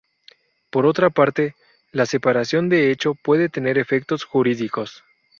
Por 0.71 0.87
otra 0.87 1.11
parte, 1.11 1.53
la 1.91 2.07
separación 2.07 2.69
de 2.69 2.89
hecho 2.89 3.13
puede 3.13 3.49
tener 3.49 3.77
efectos 3.77 4.23
jurídicos. 4.23 5.03